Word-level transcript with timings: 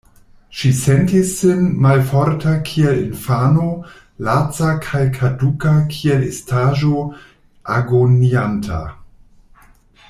Ŝi 0.59 0.69
sentis 0.77 1.33
sin 1.41 1.59
malforta 1.85 2.53
kiel 2.69 2.97
infano, 3.01 3.67
laca 4.29 4.71
kaj 4.87 5.03
kaduka 5.21 5.77
kiel 5.93 6.27
estaĵo 6.31 7.03
agonianta. 7.79 8.85